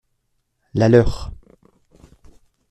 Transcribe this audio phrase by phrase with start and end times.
[0.73, 1.31] La leur.